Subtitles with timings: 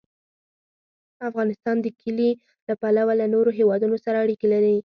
[1.29, 2.31] افغانستان د کلي
[2.67, 4.77] له پلوه له نورو هېوادونو سره اړیکې لري.